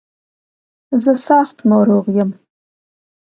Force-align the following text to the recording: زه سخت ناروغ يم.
زه 1.03 1.13
سخت 1.27 1.57
ناروغ 1.69 2.05
يم. 2.17 2.29